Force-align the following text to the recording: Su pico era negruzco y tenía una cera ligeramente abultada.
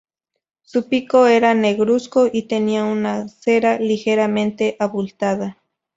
Su 0.63 0.89
pico 0.89 1.27
era 1.27 1.53
negruzco 1.53 2.27
y 2.33 2.47
tenía 2.47 2.85
una 2.85 3.27
cera 3.27 3.77
ligeramente 3.77 4.75
abultada. 4.79 5.59